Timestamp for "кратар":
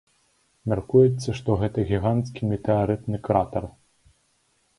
3.29-3.63